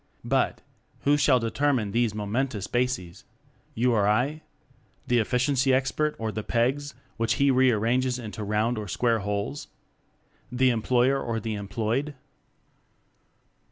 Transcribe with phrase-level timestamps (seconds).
[0.25, 0.63] But,
[1.01, 3.23] who shall determine these mo mentous bases?
[3.75, 4.41] You or I?
[5.05, 9.67] The Efficiency Expert or the "pegs" which he re arranges into round or square holes?
[10.51, 12.15] The employer or the employed?